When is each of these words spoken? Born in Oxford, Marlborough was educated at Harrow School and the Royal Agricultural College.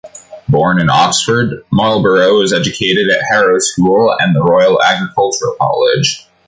Born 0.49 0.81
in 0.81 0.89
Oxford, 0.89 1.63
Marlborough 1.69 2.35
was 2.39 2.53
educated 2.53 3.11
at 3.11 3.21
Harrow 3.23 3.59
School 3.59 4.11
and 4.17 4.35
the 4.35 4.41
Royal 4.43 4.81
Agricultural 4.81 5.55
College. 5.61 6.25